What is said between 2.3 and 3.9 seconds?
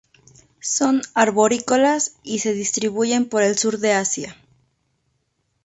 de distribuyen por el sur